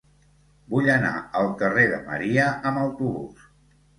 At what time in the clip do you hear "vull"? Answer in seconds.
0.73-0.87